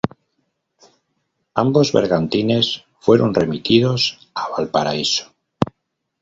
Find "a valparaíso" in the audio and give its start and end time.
4.33-5.31